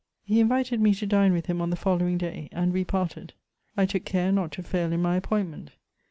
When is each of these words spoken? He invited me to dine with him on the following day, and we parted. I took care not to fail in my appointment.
He 0.23 0.39
invited 0.39 0.81
me 0.81 0.95
to 0.95 1.05
dine 1.05 1.31
with 1.31 1.45
him 1.45 1.61
on 1.61 1.69
the 1.69 1.75
following 1.75 2.17
day, 2.17 2.49
and 2.51 2.73
we 2.73 2.83
parted. 2.83 3.33
I 3.77 3.85
took 3.85 4.03
care 4.03 4.31
not 4.31 4.51
to 4.53 4.63
fail 4.63 4.91
in 4.91 5.03
my 5.03 5.15
appointment. 5.15 5.73